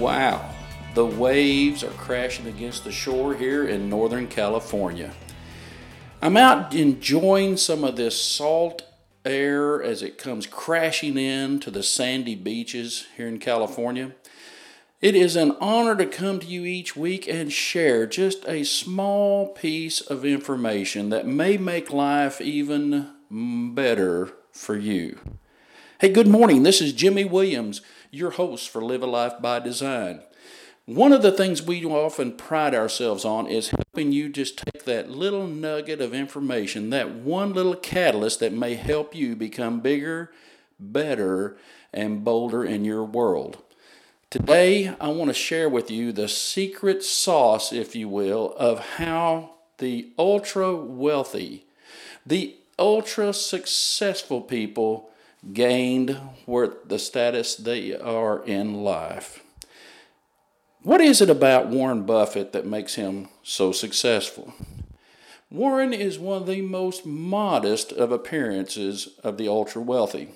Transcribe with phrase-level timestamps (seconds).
[0.00, 0.48] Wow,
[0.94, 5.12] the waves are crashing against the shore here in Northern California.
[6.22, 8.80] I'm out enjoying some of this salt
[9.26, 14.12] air as it comes crashing in to the sandy beaches here in California.
[15.02, 19.48] It is an honor to come to you each week and share just a small
[19.48, 23.10] piece of information that may make life even
[23.74, 25.18] better for you.
[26.00, 26.62] Hey, good morning.
[26.62, 30.22] This is Jimmy Williams, your host for Live a Life by Design.
[30.86, 35.10] One of the things we often pride ourselves on is helping you just take that
[35.10, 40.32] little nugget of information, that one little catalyst that may help you become bigger,
[40.78, 41.58] better,
[41.92, 43.58] and bolder in your world.
[44.30, 49.50] Today, I want to share with you the secret sauce, if you will, of how
[49.76, 51.66] the ultra wealthy,
[52.24, 55.09] the ultra successful people
[55.52, 59.42] gained where the status they are in life.
[60.82, 64.54] What is it about Warren Buffett that makes him so successful?
[65.50, 70.28] Warren is one of the most modest of appearances of the ultra wealthy.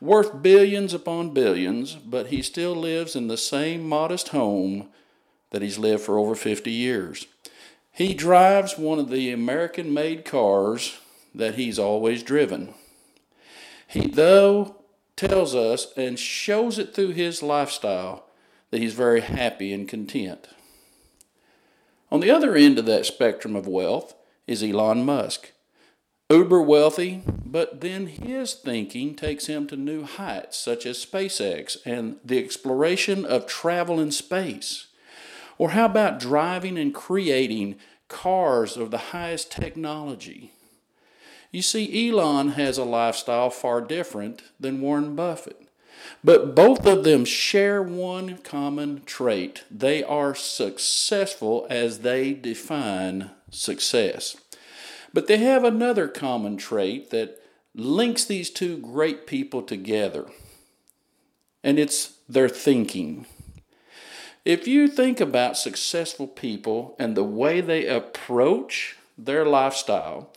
[0.00, 4.88] Worth billions upon billions, but he still lives in the same modest home
[5.50, 7.26] that he's lived for over 50 years.
[7.92, 10.98] He drives one of the American made cars
[11.34, 12.74] that he's always driven.
[13.92, 14.76] He, though,
[15.16, 18.24] tells us and shows it through his lifestyle
[18.70, 20.48] that he's very happy and content.
[22.10, 24.14] On the other end of that spectrum of wealth
[24.46, 25.52] is Elon Musk.
[26.30, 32.16] Uber wealthy, but then his thinking takes him to new heights, such as SpaceX and
[32.24, 34.86] the exploration of travel in space.
[35.58, 37.76] Or how about driving and creating
[38.08, 40.52] cars of the highest technology?
[41.52, 45.68] You see, Elon has a lifestyle far different than Warren Buffett.
[46.24, 54.36] But both of them share one common trait they are successful as they define success.
[55.12, 57.38] But they have another common trait that
[57.74, 60.26] links these two great people together,
[61.62, 63.26] and it's their thinking.
[64.44, 70.32] If you think about successful people and the way they approach their lifestyle,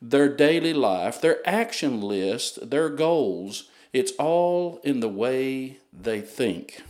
[0.00, 6.82] their daily life, their action list, their goals, it's all in the way they think.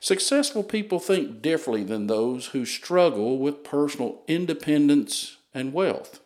[0.00, 6.18] Successful people think differently than those who struggle with personal independence and wealth.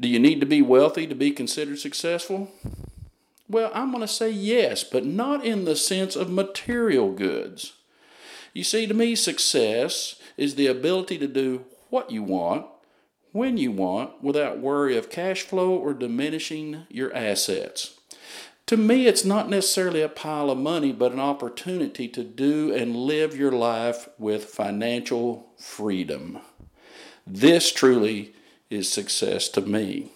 [0.00, 2.50] Do you need to be wealthy to be considered successful?
[3.48, 7.74] Well, I'm going to say yes, but not in the sense of material goods.
[8.54, 12.66] You see, to me, success is the ability to do what you want,
[13.32, 17.98] when you want, without worry of cash flow or diminishing your assets.
[18.66, 22.94] To me, it's not necessarily a pile of money, but an opportunity to do and
[22.94, 26.38] live your life with financial freedom.
[27.26, 28.34] This truly
[28.68, 30.10] is success to me.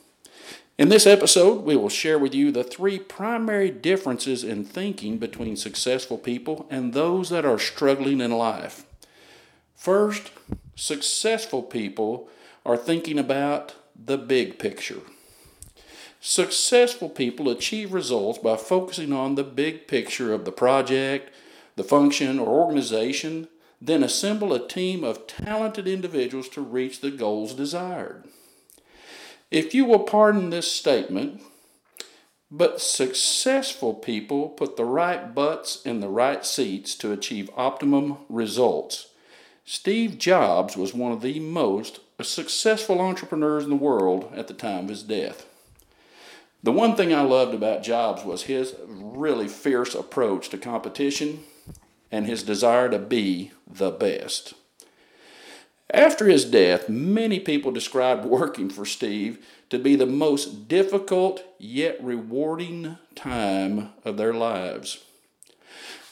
[0.79, 5.57] In this episode, we will share with you the three primary differences in thinking between
[5.57, 8.85] successful people and those that are struggling in life.
[9.75, 10.31] First,
[10.75, 12.29] successful people
[12.65, 15.01] are thinking about the big picture.
[16.21, 21.35] Successful people achieve results by focusing on the big picture of the project,
[21.77, 23.49] the function, or organization,
[23.81, 28.25] then assemble a team of talented individuals to reach the goals desired.
[29.51, 31.43] If you will pardon this statement,
[32.53, 39.09] but successful people put the right butts in the right seats to achieve optimum results.
[39.65, 44.85] Steve Jobs was one of the most successful entrepreneurs in the world at the time
[44.85, 45.47] of his death.
[46.63, 51.41] The one thing I loved about Jobs was his really fierce approach to competition
[52.13, 54.55] and his desire to be the best.
[55.91, 62.03] After his death, many people described working for Steve to be the most difficult yet
[62.03, 65.05] rewarding time of their lives.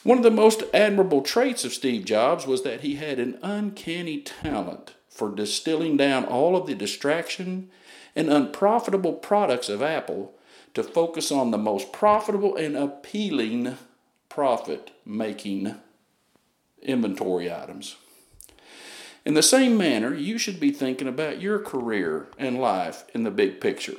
[0.03, 4.19] One of the most admirable traits of Steve Jobs was that he had an uncanny
[4.21, 7.69] talent for distilling down all of the distraction
[8.15, 10.33] and unprofitable products of Apple
[10.73, 13.77] to focus on the most profitable and appealing
[14.29, 15.75] profit making
[16.81, 17.97] inventory items.
[19.25, 23.29] In the same manner, you should be thinking about your career and life in the
[23.29, 23.97] big picture.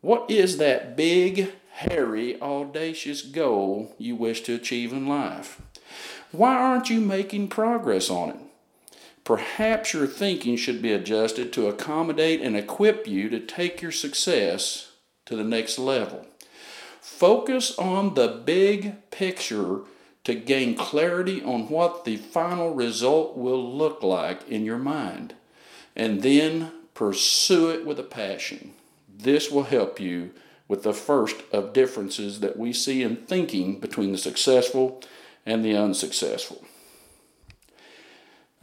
[0.00, 5.60] What is that big, hairy, audacious goal you wish to achieve in life?
[6.30, 8.36] Why aren't you making progress on it?
[9.24, 14.92] Perhaps your thinking should be adjusted to accommodate and equip you to take your success
[15.24, 16.26] to the next level.
[17.00, 19.80] Focus on the big picture
[20.24, 25.34] to gain clarity on what the final result will look like in your mind,
[25.96, 28.74] and then pursue it with a passion.
[29.08, 30.30] This will help you
[30.66, 35.02] with the first of differences that we see in thinking between the successful
[35.44, 36.64] and the unsuccessful.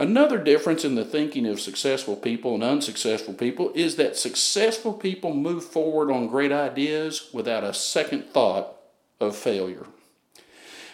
[0.02, 5.32] Another difference in the thinking of successful people and unsuccessful people is that successful people
[5.32, 8.78] move forward on great ideas without a second thought
[9.20, 9.86] of failure.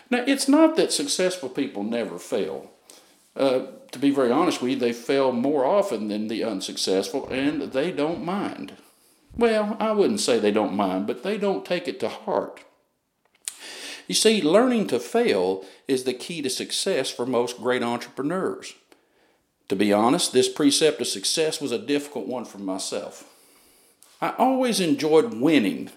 [0.10, 2.70] Now, it's not that successful people never fail.
[3.34, 7.62] Uh, to be very honest with you, they fail more often than the unsuccessful, and
[7.62, 8.74] they don't mind.
[9.38, 12.66] Well, I wouldn't say they don't mind, but they don't take it to heart.
[14.06, 18.74] You see, learning to fail is the key to success for most great entrepreneurs.
[19.70, 23.26] To be honest, this precept of success was a difficult one for myself.
[24.22, 25.90] I always enjoyed winning.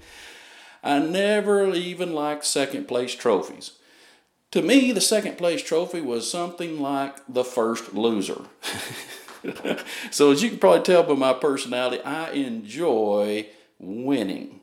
[0.84, 3.72] I never even liked second place trophies.
[4.50, 8.42] To me, the second place trophy was something like the first loser.
[10.10, 13.48] so, as you can probably tell by my personality, I enjoy
[13.80, 14.60] winning.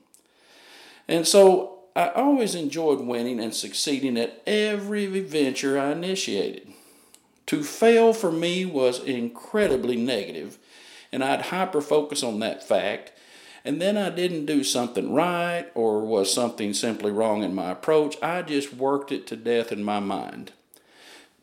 [1.08, 6.71] And so, I always enjoyed winning and succeeding at every venture I initiated.
[7.52, 10.58] To fail for me was incredibly negative,
[11.12, 13.12] and I'd hyper focus on that fact.
[13.62, 18.16] And then I didn't do something right or was something simply wrong in my approach.
[18.22, 20.52] I just worked it to death in my mind.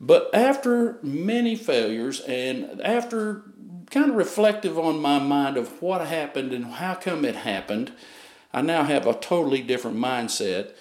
[0.00, 3.44] But after many failures and after
[3.92, 7.92] kind of reflective on my mind of what happened and how come it happened,
[8.52, 10.72] I now have a totally different mindset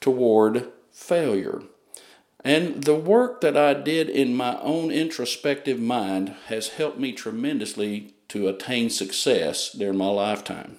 [0.00, 1.62] toward failure.
[2.46, 8.14] And the work that I did in my own introspective mind has helped me tremendously
[8.28, 10.78] to attain success during my lifetime.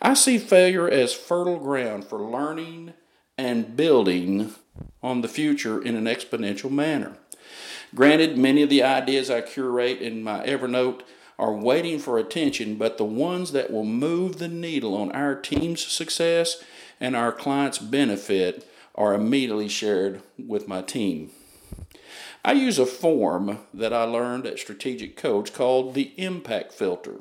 [0.00, 2.94] I see failure as fertile ground for learning
[3.36, 4.54] and building
[5.02, 7.18] on the future in an exponential manner.
[7.94, 11.02] Granted, many of the ideas I curate in my Evernote
[11.38, 15.86] are waiting for attention, but the ones that will move the needle on our team's
[15.86, 16.64] success
[16.98, 21.30] and our clients' benefit are immediately shared with my team.
[22.44, 27.20] I use a form that I learned at Strategic Coach called the Impact Filter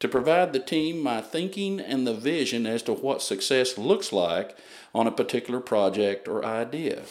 [0.00, 4.56] to provide the team my thinking and the vision as to what success looks like
[4.94, 7.02] on a particular project or idea.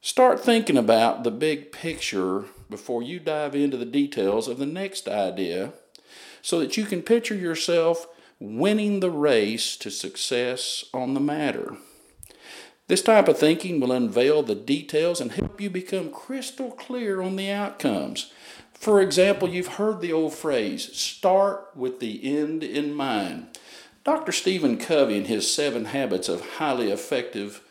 [0.00, 5.08] Start thinking about the big picture before you dive into the details of the next
[5.08, 5.72] idea
[6.40, 8.06] so that you can picture yourself
[8.38, 11.76] winning the race to success on the matter.
[12.88, 17.36] This type of thinking will unveil the details and help you become crystal clear on
[17.36, 18.32] the outcomes.
[18.72, 23.58] For example, you've heard the old phrase, start with the end in mind.
[24.04, 24.32] Dr.
[24.32, 27.62] Stephen Covey, in his Seven Habits of Highly Effective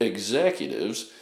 [0.00, 1.12] Executives,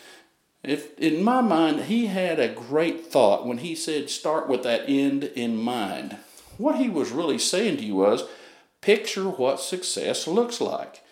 [0.63, 4.89] if, in my mind, he had a great thought when he said, start with that
[4.89, 6.17] end in mind.
[6.57, 8.25] What he was really saying to you was,
[8.81, 11.03] picture what success looks like.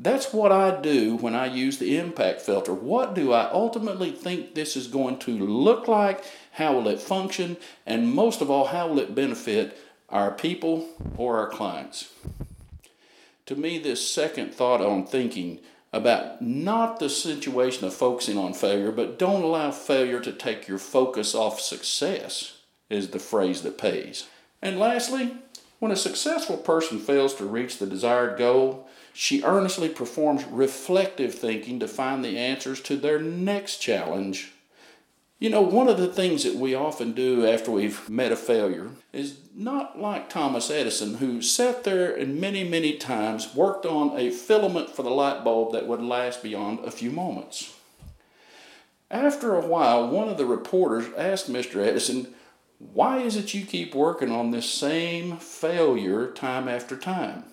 [0.00, 2.72] That's what I do when I use the impact filter.
[2.72, 6.22] What do I ultimately think this is going to look like?
[6.52, 7.56] How will it function?
[7.84, 9.76] And most of all, how will it benefit
[10.08, 12.12] our people or our clients?
[13.46, 15.58] To me, this second thought on thinking
[15.92, 20.78] about not the situation of focusing on failure, but don't allow failure to take your
[20.78, 22.58] focus off success
[22.88, 24.28] is the phrase that pays.
[24.62, 25.34] And lastly,
[25.78, 31.80] when a successful person fails to reach the desired goal, she earnestly performs reflective thinking
[31.80, 34.52] to find the answers to their next challenge.
[35.40, 38.90] You know, one of the things that we often do after we've met a failure
[39.12, 44.30] is not like Thomas Edison, who sat there and many, many times worked on a
[44.30, 47.72] filament for the light bulb that would last beyond a few moments.
[49.10, 51.86] After a while, one of the reporters asked Mr.
[51.86, 52.34] Edison,
[52.78, 57.44] Why is it you keep working on this same failure time after time?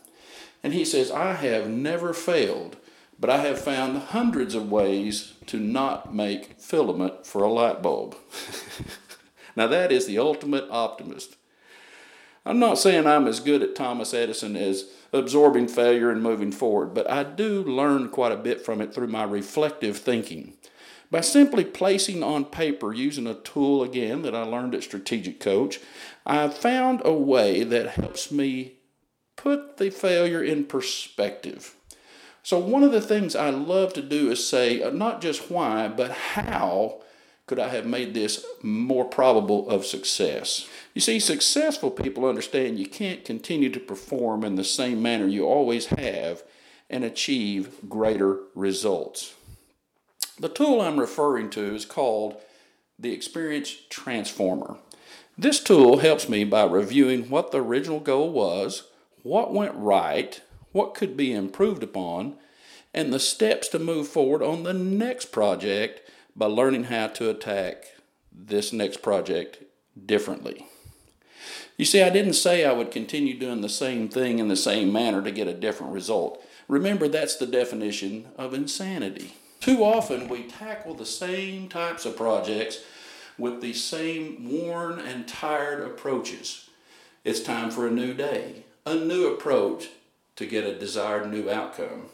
[0.66, 2.78] And he says, I have never failed,
[3.20, 8.16] but I have found hundreds of ways to not make filament for a light bulb.
[9.56, 11.36] now, that is the ultimate optimist.
[12.48, 16.96] I'm not saying I'm as good at Thomas Edison as absorbing failure and moving forward,
[16.96, 20.56] but I do learn quite a bit from it through my reflective thinking.
[21.12, 25.80] By simply placing on paper using a tool again that I learned at Strategic Coach,
[26.26, 28.78] I've found a way that helps me
[29.36, 31.76] put the failure in perspective.
[32.44, 35.88] So, one of the things I love to do is say uh, not just why,
[35.88, 37.02] but how
[37.48, 40.68] could I have made this more probable of success?
[40.94, 45.46] You see, successful people understand you can't continue to perform in the same manner you
[45.46, 46.44] always have
[46.90, 49.34] and achieve greater results.
[50.40, 52.38] The tool I'm referring to is called
[53.00, 54.78] the Experience Transformer.
[55.38, 58.84] This tool helps me by reviewing what the original goal was,
[59.26, 60.40] what went right,
[60.72, 62.36] what could be improved upon,
[62.94, 66.00] and the steps to move forward on the next project
[66.36, 67.86] by learning how to attack
[68.32, 69.64] this next project
[70.06, 70.68] differently.
[71.76, 74.94] You see, I didn't say I would continue doing the same thing in the same
[74.94, 76.46] manner to get a different result.
[76.68, 79.34] Remember, that's the definition of insanity.
[79.60, 82.84] Too often, we tackle the same types of projects
[83.40, 86.70] with the same worn and tired approaches.
[87.24, 89.90] It's time for a new day, a new approach
[90.36, 92.08] to get a desired new outcome.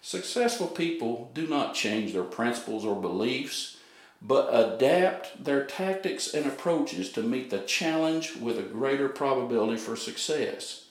[0.00, 3.76] Successful people do not change their principles or beliefs,
[4.22, 9.96] but adapt their tactics and approaches to meet the challenge with a greater probability for
[9.96, 10.86] success.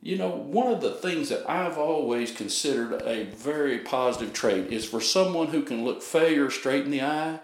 [0.00, 4.88] You know, one of the things that I've always considered a very positive trait is
[4.88, 7.40] for someone who can look failure straight in the eye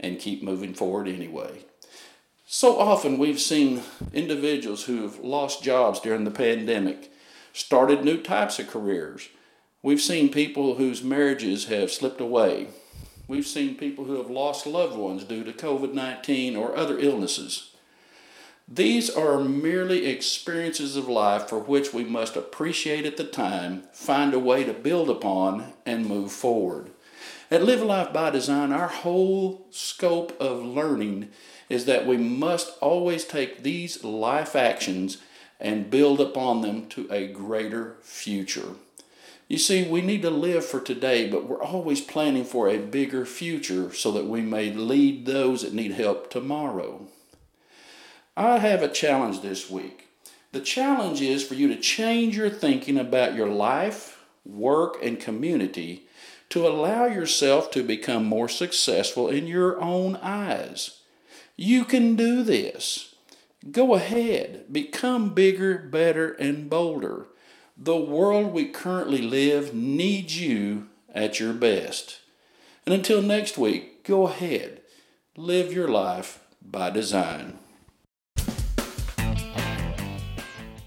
[0.00, 1.64] and keep moving forward anyway.
[2.46, 3.82] So often we've seen
[4.12, 7.10] individuals who have lost jobs during the pandemic,
[7.54, 9.28] started new types of careers.
[9.82, 12.68] We've seen people whose marriages have slipped away.
[13.26, 17.70] We've seen people who have lost loved ones due to COVID 19 or other illnesses.
[18.68, 24.34] These are merely experiences of life for which we must appreciate at the time, find
[24.34, 26.90] a way to build upon, and move forward.
[27.54, 31.28] At Live Life by Design, our whole scope of learning
[31.68, 35.18] is that we must always take these life actions
[35.60, 38.70] and build upon them to a greater future.
[39.46, 43.24] You see, we need to live for today, but we're always planning for a bigger
[43.24, 47.06] future so that we may lead those that need help tomorrow.
[48.36, 50.08] I have a challenge this week.
[50.50, 56.03] The challenge is for you to change your thinking about your life, work, and community
[56.54, 61.00] to allow yourself to become more successful in your own eyes.
[61.56, 63.16] You can do this.
[63.72, 67.26] Go ahead, become bigger, better, and bolder.
[67.76, 72.20] The world we currently live needs you at your best.
[72.86, 74.82] And until next week, go ahead,
[75.36, 77.58] live your life by design.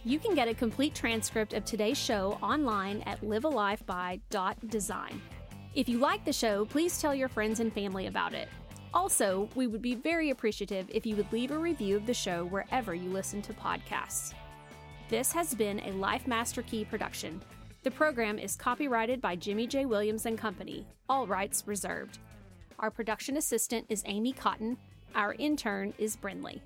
[0.06, 5.22] You can get a complete transcript of today's show online at livealifeby.design.
[5.78, 8.50] If you like the show, please tell your friends and family about it.
[8.96, 12.46] Also, we would be very appreciative if you would leave a review of the show
[12.46, 14.34] wherever you listen to podcasts.
[15.08, 17.40] This has been a Life Master Key production.
[17.84, 19.86] The program is copyrighted by Jimmy J.
[19.86, 22.18] Williams and Company, all rights reserved.
[22.80, 24.78] Our production assistant is Amy Cotton.
[25.14, 26.60] Our intern is Brinley.